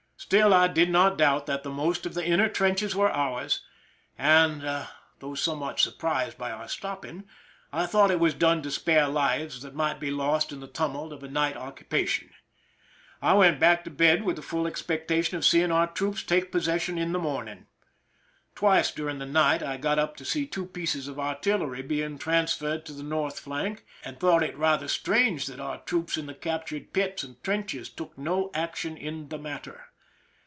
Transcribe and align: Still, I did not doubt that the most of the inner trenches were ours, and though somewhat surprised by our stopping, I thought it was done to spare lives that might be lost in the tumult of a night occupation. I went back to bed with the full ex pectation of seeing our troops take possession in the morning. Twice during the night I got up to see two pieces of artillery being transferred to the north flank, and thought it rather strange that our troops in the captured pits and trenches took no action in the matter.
Still, 0.23 0.53
I 0.53 0.67
did 0.67 0.89
not 0.91 1.17
doubt 1.17 1.47
that 1.47 1.63
the 1.63 1.71
most 1.71 2.05
of 2.05 2.13
the 2.13 2.23
inner 2.23 2.47
trenches 2.47 2.95
were 2.95 3.11
ours, 3.11 3.63
and 4.19 4.87
though 5.19 5.33
somewhat 5.33 5.79
surprised 5.79 6.37
by 6.37 6.51
our 6.51 6.69
stopping, 6.69 7.27
I 7.73 7.85
thought 7.87 8.11
it 8.11 8.19
was 8.19 8.35
done 8.35 8.61
to 8.61 8.71
spare 8.71 9.07
lives 9.07 9.63
that 9.63 9.73
might 9.73 9.99
be 9.99 10.11
lost 10.11 10.51
in 10.53 10.59
the 10.59 10.67
tumult 10.67 11.11
of 11.11 11.23
a 11.23 11.27
night 11.27 11.57
occupation. 11.57 12.29
I 13.19 13.33
went 13.33 13.59
back 13.59 13.83
to 13.83 13.89
bed 13.89 14.23
with 14.23 14.35
the 14.35 14.41
full 14.43 14.67
ex 14.67 14.81
pectation 14.83 15.33
of 15.33 15.43
seeing 15.43 15.71
our 15.71 15.87
troops 15.87 16.21
take 16.21 16.51
possession 16.51 16.99
in 16.99 17.13
the 17.13 17.19
morning. 17.19 17.65
Twice 18.53 18.91
during 18.91 19.17
the 19.17 19.25
night 19.25 19.63
I 19.63 19.75
got 19.77 19.97
up 19.99 20.15
to 20.17 20.23
see 20.23 20.45
two 20.45 20.67
pieces 20.67 21.07
of 21.07 21.19
artillery 21.19 21.81
being 21.81 22.19
transferred 22.19 22.85
to 22.85 22.93
the 22.93 23.03
north 23.03 23.39
flank, 23.39 23.85
and 24.05 24.19
thought 24.19 24.43
it 24.43 24.55
rather 24.55 24.87
strange 24.87 25.47
that 25.47 25.59
our 25.59 25.79
troops 25.81 26.15
in 26.15 26.27
the 26.27 26.35
captured 26.35 26.93
pits 26.93 27.23
and 27.23 27.43
trenches 27.43 27.89
took 27.89 28.15
no 28.19 28.51
action 28.53 28.95
in 28.95 29.29
the 29.29 29.39
matter. 29.39 29.87